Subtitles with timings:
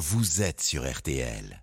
[0.00, 1.62] vous êtes sur RTL.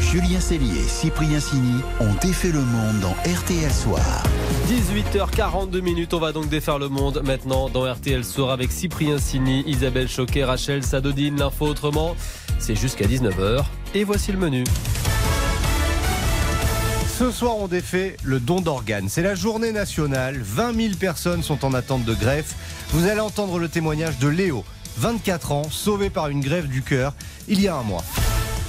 [0.00, 4.24] Julien Cellier et Cyprien Sini ont défait le monde dans RTL Soir.
[4.66, 9.62] 18h42 minutes, on va donc défaire le monde maintenant dans RTL Soir avec Cyprien Sini,
[9.68, 11.38] Isabelle Choquet, Rachel Sadodine.
[11.38, 12.16] L'info autrement,
[12.58, 13.64] c'est jusqu'à 19h.
[13.94, 14.64] Et voici le menu.
[17.18, 19.08] Ce soir, on défait le don d'organes.
[19.08, 20.40] C'est la journée nationale.
[20.40, 22.54] 20 000 personnes sont en attente de greffe.
[22.90, 24.64] Vous allez entendre le témoignage de Léo,
[24.98, 27.14] 24 ans, sauvé par une greffe du cœur
[27.46, 28.04] il y a un mois.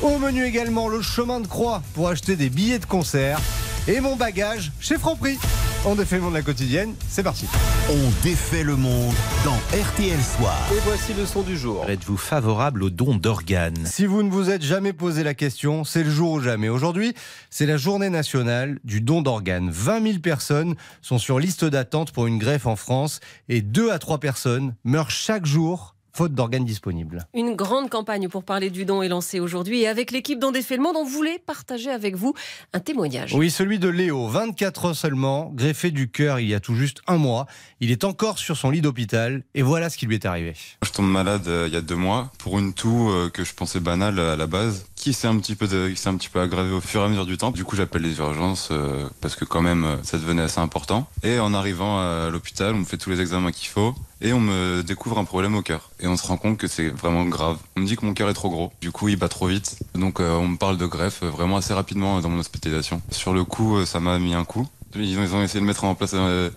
[0.02, 3.40] Au menu également le chemin de croix pour acheter des billets de concert
[3.88, 5.38] et mon bagage chez Franprix.
[5.86, 7.48] On défait le monde de la quotidienne, c'est parti.
[7.90, 9.14] On défait le monde
[9.44, 10.56] dans RTL Soir.
[10.72, 11.90] Et voici le son du jour.
[11.90, 13.86] Êtes-vous favorable au don d'organes?
[13.86, 16.70] Si vous ne vous êtes jamais posé la question, c'est le jour ou jamais.
[16.70, 17.14] Aujourd'hui,
[17.50, 19.70] c'est la journée nationale du don d'organes.
[19.72, 24.00] 20 000 personnes sont sur liste d'attente pour une greffe en France et 2 à
[24.00, 27.26] 3 personnes meurent chaque jour faute d'organes disponibles.
[27.34, 30.76] Une grande campagne pour parler du don est lancée aujourd'hui et avec l'équipe d'On défait
[30.76, 32.34] le monde, on voulait partager avec vous
[32.74, 33.34] un témoignage.
[33.34, 37.00] Oui, celui de Léo, 24 ans seulement, greffé du cœur il y a tout juste
[37.08, 37.46] un mois.
[37.80, 40.56] Il est encore sur son lit d'hôpital et voilà ce qui lui est arrivé.
[40.84, 43.54] Je tombe malade euh, il y a deux mois pour une toux euh, que je
[43.54, 46.28] pensais banale à la base, qui s'est un petit peu de- qui s'est un petit
[46.28, 47.52] peu aggravée au fur et à mesure du temps.
[47.52, 51.08] Du coup, j'appelle les urgences euh, parce que quand même euh, ça devenait assez important.
[51.24, 54.42] Et en arrivant à l'hôpital, on me fait tous les examens qu'il faut et on
[54.42, 55.90] me découvre un problème au cœur.
[56.02, 57.58] Et on se rend compte que c'est vraiment grave.
[57.78, 58.74] On me dit que mon cœur est trop gros.
[58.82, 59.80] Du coup, il bat trop vite.
[59.96, 63.02] Donc euh, on me parle de greffe euh, vraiment assez rapidement euh, dans mon hospitalisation.
[63.10, 64.68] Sur le coup, ça m'a mis un coup.
[64.96, 66.50] Ils ont, essayé de mettre en place euh,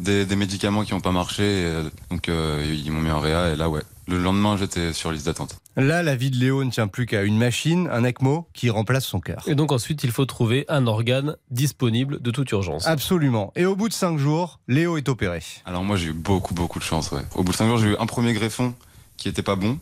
[0.00, 1.70] des, des médicaments qui n'ont pas marché.
[2.10, 3.82] donc ils m'ont mis en réa et là ouais.
[4.06, 5.56] Le lendemain, j'étais sur liste d'attente.
[5.76, 9.04] Là, la vie de Léo ne tient plus qu'à une machine, un ECMO, qui remplace
[9.04, 9.42] son cœur.
[9.46, 12.86] Et donc ensuite, il faut trouver un organe disponible de toute urgence.
[12.86, 13.52] Absolument.
[13.56, 15.42] Et au bout de 5 jours, Léo est opéré.
[15.64, 17.10] Alors moi, j'ai eu beaucoup beaucoup de chance.
[17.12, 17.22] Ouais.
[17.34, 18.74] Au bout de 5 jours, j'ai eu un premier greffon
[19.16, 19.78] qui était pas bon,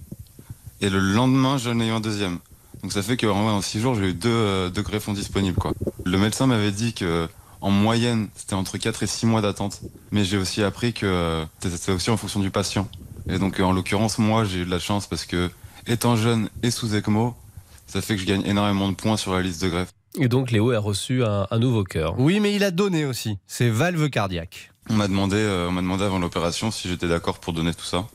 [0.83, 2.39] et le lendemain, j'en ai eu un deuxième.
[2.83, 5.56] Donc ça fait que en, 6 jours, j'ai eu deux, euh, deux greffons disponibles.
[5.56, 5.73] Quoi.
[6.05, 7.28] Le médecin m'avait dit que
[7.61, 9.81] en moyenne, c'était entre 4 et 6 mois d'attente.
[10.10, 12.89] Mais j'ai aussi appris que euh, c'était aussi en fonction du patient.
[13.28, 15.50] Et donc euh, en l'occurrence, moi, j'ai eu de la chance parce que
[15.87, 17.34] étant jeune et sous ECMO,
[17.87, 19.91] ça fait que je gagne énormément de points sur la liste de greffe.
[20.19, 22.15] Et donc Léo a reçu un, un nouveau cœur.
[22.19, 23.38] Oui, mais il a donné aussi.
[23.47, 24.71] C'est valve cardiaque.
[24.91, 27.84] On m'a demandé, euh, on m'a demandé avant l'opération si j'étais d'accord pour donner tout
[27.84, 28.06] ça,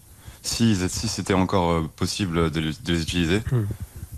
[0.42, 3.40] si, si c'était encore euh, possible de, les- de les utiliser.
[3.52, 3.66] Hmm.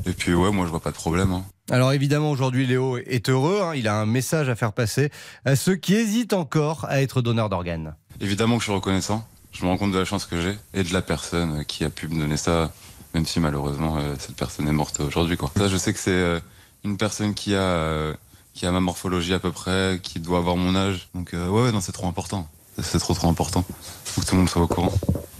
[0.05, 1.31] Et puis ouais, moi je vois pas de problème.
[1.31, 1.43] hein.
[1.69, 3.59] Alors évidemment, aujourd'hui, Léo est heureux.
[3.63, 3.75] hein.
[3.75, 5.11] Il a un message à faire passer
[5.45, 7.95] à ceux qui hésitent encore à être donneurs d'organes.
[8.19, 9.25] Évidemment que je suis reconnaissant.
[9.51, 11.89] Je me rends compte de la chance que j'ai et de la personne qui a
[11.89, 12.71] pu me donner ça,
[13.13, 15.37] même si malheureusement euh, cette personne est morte aujourd'hui.
[15.57, 16.39] Ça, je sais que c'est euh,
[16.83, 18.13] une personne qui a euh,
[18.53, 21.09] qui a ma morphologie à peu près, qui doit avoir mon âge.
[21.15, 22.47] Donc ouais, ouais, non, c'est trop important.
[22.81, 23.65] C'est trop trop important.
[24.05, 24.93] Faut que tout le monde soit au courant.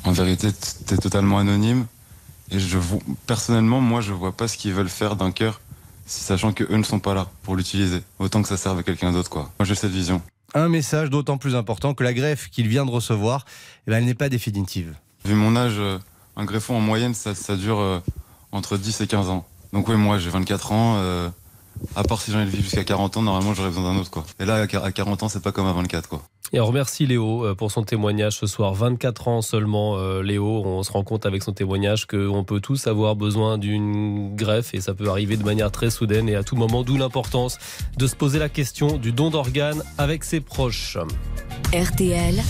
[0.04, 0.50] En vérité,
[0.86, 1.86] t'es totalement anonyme.
[2.52, 2.78] Et je
[3.28, 5.62] personnellement, moi, je vois pas ce qu'ils veulent faire d'un cœur,
[6.06, 8.02] sachant que eux ne sont pas là pour l'utiliser.
[8.18, 9.52] Autant que ça serve à quelqu'un d'autre, quoi.
[9.60, 10.22] Moi, j'ai cette vision.
[10.56, 13.46] Un message d'autant plus important que la greffe qu'il vient de recevoir,
[13.88, 14.96] eh ben, elle n'est pas définitive.
[15.26, 16.00] Vu mon âge, euh,
[16.36, 18.00] un greffon en moyenne, ça, dure euh,
[18.52, 19.46] entre 10 et 15 ans.
[19.74, 20.96] Donc oui, moi, j'ai 24 ans.
[20.98, 21.30] euh,
[21.96, 24.12] à part si j'en ai le vie jusqu'à 40 ans, normalement, j'aurais besoin d'un autre,
[24.12, 24.26] quoi.
[24.40, 26.22] Et là, à 40 ans, c'est pas comme à 24, quoi.
[26.52, 28.74] Et on remercie Léo euh, pour son témoignage ce soir.
[28.74, 30.64] 24 ans seulement, euh, Léo.
[30.66, 34.82] On se rend compte avec son témoignage qu'on peut tous avoir besoin d'une greffe et
[34.82, 37.60] ça peut arriver de manière très soudaine et à tout moment, d'où l'importance
[37.98, 40.98] de se poser la question du don d'organes avec ses proches.
[41.72, 42.42] RTL,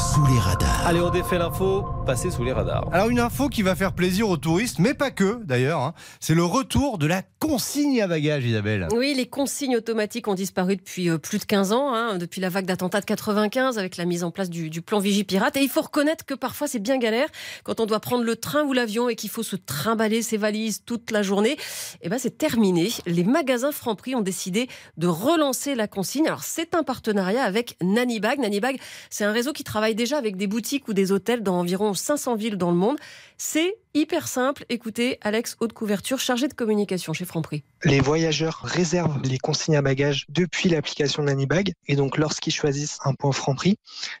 [0.00, 0.86] Sous les radars.
[0.86, 2.88] Allez, on défait l'info, passez sous les radars.
[2.92, 5.80] Alors une info qui va faire plaisir aux touristes, mais pas que d'ailleurs.
[5.80, 5.94] hein.
[6.20, 8.88] C'est le retour de la consigne à bagages, Isabelle.
[8.92, 12.48] Oui, les consignes automatiques ont disparu depuis euh, plus de 15 ans, hein, depuis la
[12.48, 15.56] vague d'attentats de 95 avec la mise en place du, du plan Vigipirate.
[15.56, 17.28] Et il faut reconnaître que parfois c'est bien galère
[17.64, 20.82] quand on doit prendre le train ou l'avion et qu'il faut se trimballer ses valises
[20.84, 21.56] toute la journée.
[22.02, 22.90] Et ben c'est terminé.
[23.06, 26.26] Les magasins Franprix ont décidé de relancer la consigne.
[26.26, 28.38] Alors c'est un partenariat avec Nanibag.
[28.38, 28.78] Nanibag,
[29.10, 32.36] c'est un réseau qui travaille déjà avec des boutiques ou des hôtels dans environ 500
[32.36, 32.96] villes dans le monde.
[33.36, 34.64] C'est hyper simple.
[34.68, 37.64] Écoutez, Alex Haute Couverture, chargé de communication chez Franprix.
[37.84, 41.72] Les voyageurs réservent les consignes à bagages depuis l'application Nanibag.
[41.88, 43.76] Et donc, lorsqu'ils choisissent un point Franprix,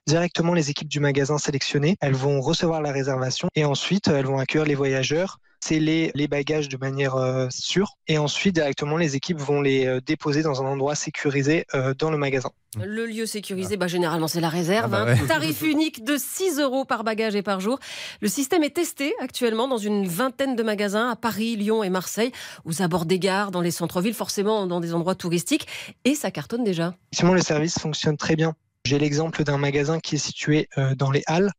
[0.06, 4.38] directement les équipes du magasin sélectionné, elles vont recevoir la réservation et ensuite elles vont
[4.38, 9.38] accueillir les voyageurs sceller les bagages de manière euh, sûre et ensuite directement les équipes
[9.38, 12.50] vont les euh, déposer dans un endroit sécurisé euh, dans le magasin.
[12.80, 14.94] Le lieu sécurisé, bah, généralement, c'est la réserve.
[14.94, 15.26] Ah bah hein.
[15.28, 17.80] Tarif unique de 6 euros par bagage et par jour.
[18.20, 22.30] Le système est testé actuellement dans une vingtaine de magasins à Paris, Lyon et Marseille,
[22.64, 25.66] aux abords des gares, dans les centres-villes, forcément dans des endroits touristiques.
[26.04, 26.94] Et ça cartonne déjà.
[27.12, 28.54] Effectivement, le service fonctionne très bien.
[28.86, 31.50] J'ai l'exemple d'un magasin qui est situé euh, dans les Halles,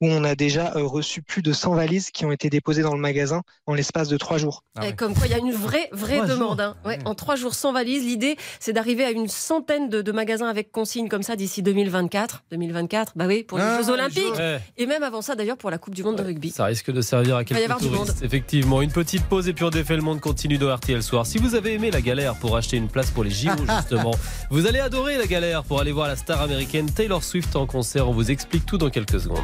[0.00, 2.94] où on a déjà euh, reçu plus de 100 valises qui ont été déposées dans
[2.94, 4.64] le magasin en l'espace de trois jours.
[4.76, 4.94] Ah ouais.
[4.94, 6.60] Comme quoi, il y a une vraie, vraie Trois demande.
[6.62, 6.74] hein.
[6.86, 6.98] Ouais, Ouais.
[7.04, 10.72] En trois jours sans valise, l'idée, c'est d'arriver à une centaine de, de magasins avec
[10.72, 12.44] consigne comme ça d'ici 2024.
[12.50, 14.34] 2024, bah oui, pour les Ah, Jeux les Olympiques.
[14.38, 14.60] Ouais.
[14.78, 16.50] Et même avant ça, d'ailleurs, pour la Coupe du Monde de rugby.
[16.50, 18.14] Ça risque de servir à va y quelques avoir du touristes.
[18.14, 18.24] monde.
[18.24, 21.26] Effectivement, une petite pause et puis on défait le monde continue dans RTL Soir.
[21.26, 24.12] Si vous avez aimé la galère pour acheter une place pour les JO, justement,
[24.50, 28.08] vous allez adorer la galère pour aller voir la star américaine Taylor Swift en concert.
[28.08, 29.38] On vous explique tout dans quelques secondes.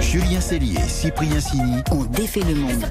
[0.00, 1.82] Julien Cellier Cyprien Sini.
[1.90, 2.84] On défait le monde.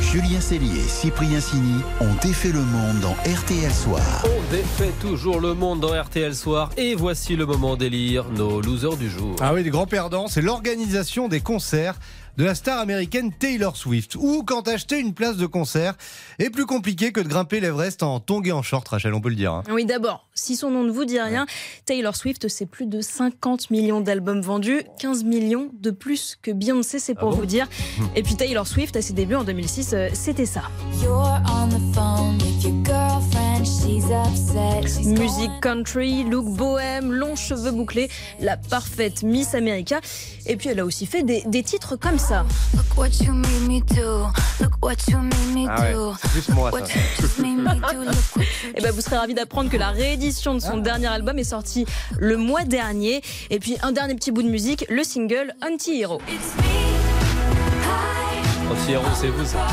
[0.00, 4.24] Julien Cellier et Cyprien Sini ont défait le monde dans RTL Soir.
[4.24, 8.96] On défait toujours le monde dans RTL Soir et voici le moment d'élire nos losers
[8.96, 9.36] du jour.
[9.40, 11.94] Ah oui, les grands perdants, c'est l'organisation des concerts
[12.40, 14.14] de la star américaine Taylor Swift.
[14.16, 15.92] Ou quand acheter une place de concert
[16.38, 19.28] est plus compliqué que de grimper l'Everest en tongs et en short, Rachel, on peut
[19.28, 19.52] le dire.
[19.52, 19.62] hein.
[19.70, 21.44] Oui, d'abord, si son nom ne vous dit rien,
[21.84, 26.98] Taylor Swift, c'est plus de 50 millions d'albums vendus, 15 millions de plus que Beyoncé,
[26.98, 27.68] c'est pour Ah bon vous dire.
[28.16, 30.62] Et puis Taylor Swift, à ses débuts en 2006, euh, c'était ça.
[35.04, 38.08] Musique country, look bohème, longs cheveux bouclés,
[38.40, 40.00] la parfaite Miss America.
[40.46, 42.46] Et puis elle a aussi fait des, des titres comme ça.
[45.68, 46.94] Ah ouais, c'est plus moi ça.
[48.74, 51.84] Et ben vous serez ravis d'apprendre que la réédition de son dernier album est sortie
[52.18, 53.20] le mois dernier.
[53.50, 56.22] Et puis un dernier petit bout de musique, le single Anti-Hero.
[58.70, 59.66] Anti-héros, c'est vous ça.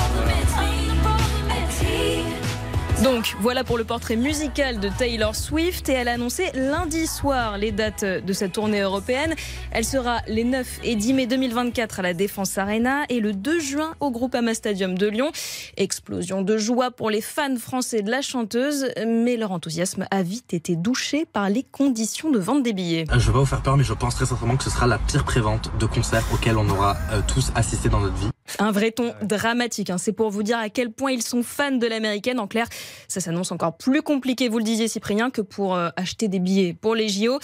[3.03, 7.59] Donc voilà pour le portrait musical de Taylor Swift et elle a annoncé lundi soir
[7.59, 9.35] les dates de sa tournée européenne.
[9.71, 13.59] Elle sera les 9 et 10 mai 2024 à la Défense Arena et le 2
[13.59, 15.31] juin au Groupama Stadium de Lyon.
[15.77, 20.55] Explosion de joie pour les fans français de la chanteuse, mais leur enthousiasme a vite
[20.55, 23.05] été douché par les conditions de vente des billets.
[23.11, 24.87] Euh, Je vais pas vous faire peur, mais je pense très sincèrement que ce sera
[24.87, 28.29] la pire prévente de concert auquel on aura euh, tous assisté dans notre vie.
[28.59, 29.97] Un vrai ton dramatique, hein.
[29.97, 32.39] c'est pour vous dire à quel point ils sont fans de l'américaine.
[32.39, 32.67] En clair,
[33.07, 36.73] ça s'annonce encore plus compliqué, vous le disiez Cyprien, que pour euh, acheter des billets
[36.73, 37.39] pour les JO.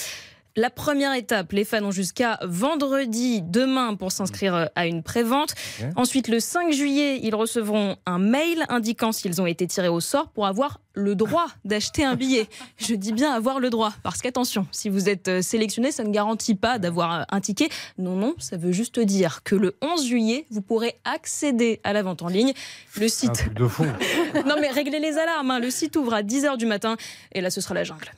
[0.56, 5.56] La première étape, les fans ont jusqu'à vendredi, demain, pour s'inscrire euh, à une prévente.
[5.82, 5.90] Ouais.
[5.96, 10.30] Ensuite, le 5 juillet, ils recevront un mail indiquant s'ils ont été tirés au sort
[10.30, 12.48] pour avoir le droit d'acheter un billet.
[12.78, 16.12] Je dis bien avoir le droit, parce qu'attention, si vous êtes euh, sélectionné, ça ne
[16.12, 17.70] garantit pas d'avoir euh, un ticket.
[17.98, 22.04] Non, non, ça veut juste dire que le 11 juillet, vous pourrez accéder à la
[22.04, 22.54] vente en ligne.
[22.98, 23.86] Le Un site truc de fou.
[24.46, 25.60] non mais réglez les alarmes, hein.
[25.60, 26.96] le site ouvre à 10h du matin
[27.32, 28.12] et là ce sera la jungle.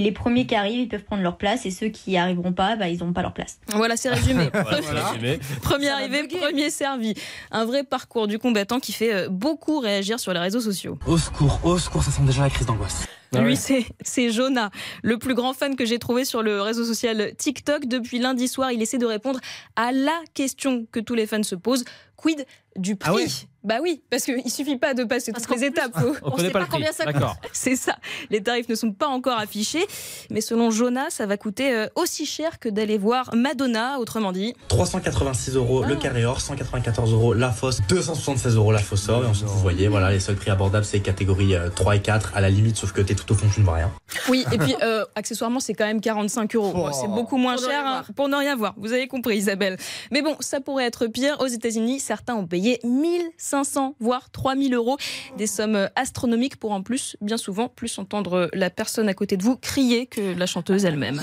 [0.00, 2.76] Les premiers qui arrivent, ils peuvent prendre leur place et ceux qui n'y arriveront pas,
[2.76, 3.58] bah, ils n'ont pas leur place.
[3.74, 4.48] Voilà, c'est résumé.
[4.52, 5.40] Voilà, c'est résumé.
[5.60, 7.14] Premier arrivé, premier servi.
[7.50, 11.00] Un vrai parcours du combattant qui fait euh, beaucoup réagir sur les réseaux sociaux.
[11.04, 13.08] Au secours, au secours, ça sent déjà la crise d'angoisse.
[13.34, 13.86] Ah Lui, ouais.
[14.00, 14.70] c'est Jonah,
[15.02, 17.86] le plus grand fan que j'ai trouvé sur le réseau social TikTok.
[17.86, 19.40] Depuis lundi soir, il essaie de répondre
[19.74, 21.84] à la question que tous les fans se posent.
[22.18, 22.44] Quid
[22.76, 23.26] du prix Ah ouais
[23.64, 25.92] Bah oui, parce qu'il suffit pas de passer Parce toutes les étapes.
[25.98, 26.76] faut- On connaît sait pas pas le prix.
[26.78, 27.22] combien ça coûte.
[27.52, 27.96] C'est ça.
[28.30, 29.84] Les tarifs ne sont pas encore affichés,
[30.30, 34.54] mais selon Jonas, ça va coûter euh, aussi cher que d'aller voir Madonna, autrement dit.
[34.68, 39.24] 386 euros le carré or, 194 euros la fosse, 276 euros la fosse or.
[39.24, 42.36] Et ensuite, vous voyez, voilà, les seuls prix abordables, c'est catégorie euh, 3 et 4,
[42.36, 43.90] à la limite, sauf que t'es tout au fond, tu ne vois rien.
[44.28, 46.72] Oui, et puis euh, accessoirement, c'est quand même 45 euros.
[46.74, 46.90] Oh.
[46.92, 48.74] C'est beaucoup moins Pour ne cher hein, pour ne rien voir.
[48.76, 49.76] Vous avez compris, Isabelle.
[50.10, 51.36] Mais bon, ça pourrait être pire.
[51.40, 54.96] Aux États-Unis, certains ont payé 1500 voire 3000 euros,
[55.36, 59.36] des sommes euh, astronomiques pour en plus, bien souvent, plus entendre la personne à côté
[59.36, 61.20] de vous crier que la chanteuse elle-même.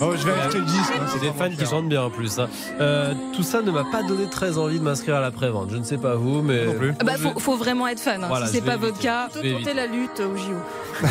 [0.00, 0.92] Oh, je vais acheter le disque.
[0.96, 2.38] hein, C'est des fans qui chantent bien en plus.
[2.38, 2.48] hein.
[2.80, 5.70] Euh, tout ça ne m'a pas donné très envie de m'inscrire à la prévente.
[5.72, 6.66] Je ne sais pas vous, mais.
[6.66, 6.94] Non plus.
[7.00, 8.22] Ah Bah, faut, faut vraiment être fan.
[8.22, 8.28] hein.
[8.28, 9.28] Voilà, si c'est pas votre cas.
[9.32, 10.54] Tenter la lutte au JO.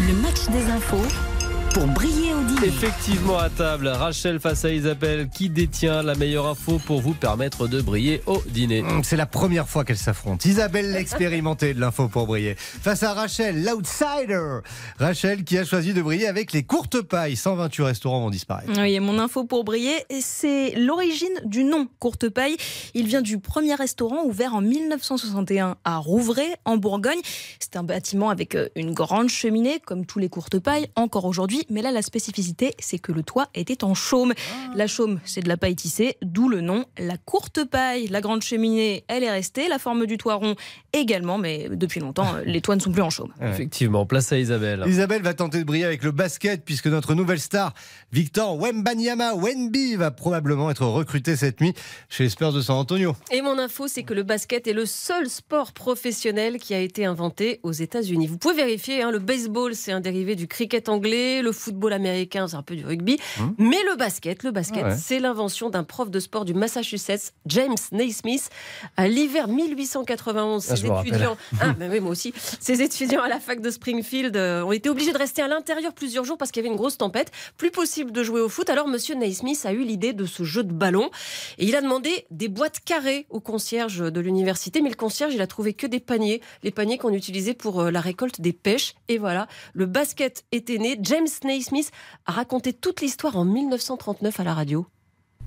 [0.00, 0.96] Le match des infos
[1.74, 2.66] pour briller au dîner.
[2.66, 7.68] Effectivement à table, Rachel face à Isabelle, qui détient la meilleure info pour vous permettre
[7.68, 8.82] de briller au dîner.
[8.82, 10.48] Hum, C'est la première fois qu'elles s'affrontent.
[10.48, 12.54] Isabelle l'expérimentée de l'info pour briller.
[12.56, 14.58] Face à Rachel, l'outsider.
[14.98, 17.36] Rachel qui a choisi de briller avec les courtes pailles.
[17.36, 18.72] 128 restaurants vont disparaître.
[18.76, 22.56] Oui, et mon info pour briller, c'est l'origine du nom Courte Paille.
[22.94, 27.20] Il vient du premier restaurant ouvert en 1961 à Rouvray, en Bourgogne.
[27.58, 31.59] C'est un bâtiment avec euh, une grande cheminée, comme tous les courtes pailles, encore aujourd'hui.
[31.60, 31.66] Vie.
[31.70, 34.32] Mais là, la spécificité, c'est que le toit était en chaume.
[34.74, 38.08] La chaume, c'est de la paille tissée, d'où le nom la courte paille.
[38.08, 39.68] La grande cheminée, elle est restée.
[39.68, 40.54] La forme du toit rond
[40.92, 43.32] également, mais depuis longtemps, les toits ne sont plus en chaume.
[43.40, 44.84] Effectivement, place à Isabelle.
[44.86, 47.74] Isabelle va tenter de briller avec le basket puisque notre nouvelle star,
[48.12, 51.74] Victor Wembanyama Wenby, va probablement être recruté cette nuit
[52.08, 53.14] chez les Spurs de San Antonio.
[53.30, 57.04] Et mon info, c'est que le basket est le seul sport professionnel qui a été
[57.04, 58.26] inventé aux États-Unis.
[58.26, 62.48] Vous pouvez vérifier, hein, le baseball, c'est un dérivé du cricket anglais, le football américain,
[62.48, 63.18] c'est un peu du rugby.
[63.38, 63.54] Hum.
[63.58, 64.96] Mais le basket, le basket, ouais.
[64.96, 68.50] c'est l'invention d'un prof de sport du Massachusetts, James Naismith,
[68.96, 70.66] à l'hiver 1891.
[70.70, 74.36] Ah, Ses étudiants, ah, mais oui, moi aussi, ses étudiants à la fac de Springfield
[74.36, 76.78] euh, ont été obligés de rester à l'intérieur plusieurs jours parce qu'il y avait une
[76.78, 77.30] grosse tempête.
[77.56, 78.70] Plus possible de jouer au foot.
[78.70, 81.10] Alors, Monsieur Naismith a eu l'idée de ce jeu de ballon
[81.58, 84.80] et il a demandé des boîtes carrées au concierge de l'université.
[84.80, 87.90] Mais le concierge, il a trouvé que des paniers, les paniers qu'on utilisait pour euh,
[87.90, 88.94] la récolte des pêches.
[89.08, 90.98] Et voilà, le basket était né.
[91.02, 91.90] James Naismith
[92.26, 94.86] a raconté toute l'histoire en 1939 à la radio.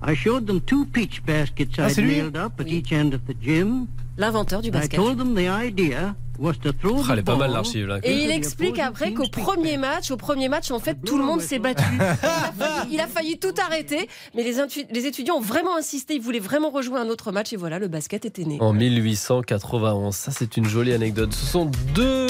[0.06, 3.12] I showed them two peach baskets Ah, I'd c'est lui nailed up at each end
[3.14, 3.86] of the gym.
[4.18, 4.96] L'inventeur du I basket.
[4.96, 8.00] told them the idea was to throw Ah, elle est the pas mal l'archive là.
[8.02, 11.40] Et il explique après qu'au premier match, au premier match, en fait, tout le monde
[11.40, 11.84] s'est battu.
[11.94, 14.56] Il a, failli, il a failli tout arrêter, mais les,
[14.92, 16.14] les étudiants ont vraiment insisté.
[16.16, 18.58] Ils voulaient vraiment rejouer un autre match, et voilà, le basket était né.
[18.60, 21.32] En 1891, ça c'est une jolie anecdote.
[21.32, 22.26] Ce sont deux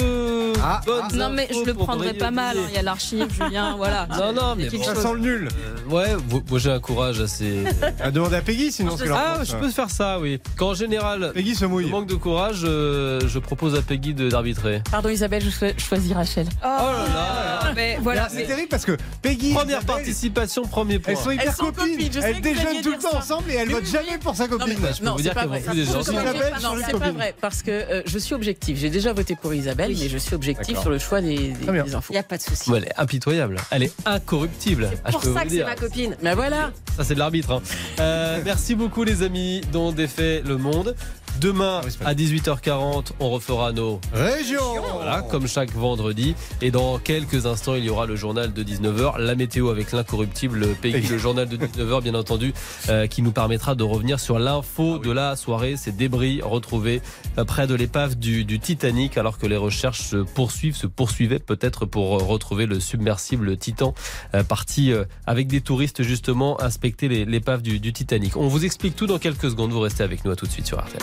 [0.63, 2.57] Ah, bonnes Non, mais je le pour prendrai briller pas mal.
[2.57, 2.61] hein.
[2.69, 4.07] Il y a l'archive, Julien, voilà.
[4.17, 4.83] Non, non, mais bon.
[4.83, 5.03] Ça chose.
[5.03, 5.47] sent le nul.
[5.89, 6.15] Euh, ouais,
[6.49, 7.63] moi j'ai un courage assez.
[8.01, 8.95] À demander à Peggy sinon.
[8.97, 9.47] ce qu'elle en Ah, pense.
[9.49, 10.39] je peux faire ça, oui.
[10.55, 11.89] Quand en général, Peggy se je mouille.
[11.89, 14.81] manque de courage, euh, je propose à Peggy de- d'arbitrer.
[14.91, 16.47] Pardon Isabelle, je cho- je choisis Rachel.
[16.63, 18.27] Oh là là Mais voilà.
[18.29, 19.53] C'est terrible parce que Peggy.
[19.53, 21.13] Première Isabelle, participation, premier point.
[21.13, 21.99] Elles sont hyper Elles sont copines.
[22.23, 23.17] Elles déjeunent tout le temps ça.
[23.17, 24.75] ensemble et elles votent jamais pour sa Non, copine.
[24.81, 25.93] mais- je peux non, vous c'est dire pas qu'elles vont plus des gens.
[25.93, 28.77] Non, c'est pas vrai parce que euh, je suis objective.
[28.77, 30.81] J'ai déjà voté pour Isabelle, mais je suis objective D'accord.
[30.83, 32.11] sur le choix des, des- des infos.
[32.11, 32.71] Il n'y a pas de souci.
[32.75, 33.57] Elle est impitoyable.
[33.71, 34.89] Elle est incorruptible.
[35.03, 36.15] Ah, je Pour ça que c'est ma copine.
[36.21, 36.71] Mais voilà.
[36.97, 37.51] Ça, c'est de l'arbitre.
[37.51, 37.61] hein.
[37.99, 40.95] Euh, merci beaucoup, les amis, dont défait le monde.
[41.41, 43.99] Demain, Ah à 18h40, on refera nos.
[44.13, 44.61] Région.
[44.93, 46.35] Voilà, comme chaque vendredi.
[46.61, 50.67] Et dans quelques instants, il y aura le journal de 19h, la météo avec l'incorruptible
[50.81, 52.53] Peggy, le journal de 19h, bien entendu,
[52.89, 57.01] euh, qui nous permettra de revenir sur l'info de la soirée, ces débris retrouvés
[57.37, 61.39] euh, près de l'épave du, du Titanic, alors que les recherches se poursuivent, se poursuivaient
[61.39, 63.93] peut-être pour euh, retrouver le submersible Titan,
[64.33, 68.35] euh, parti euh, avec des touristes justement inspecter l'épave du, du Titanic.
[68.37, 69.71] On vous explique tout dans quelques secondes.
[69.71, 71.01] Vous restez avec nous à tout de suite sur RTL.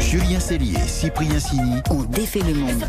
[0.00, 2.84] Julien Cellier Cyprien Sini On défait le monde.